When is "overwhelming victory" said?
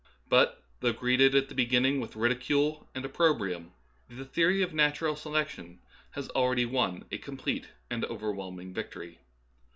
8.05-9.19